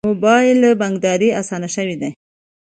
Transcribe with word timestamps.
موبایل 0.09 0.61
بانکداري 0.79 1.29
اسانه 1.41 1.69
شوې 1.75 1.95
ده 2.01 2.09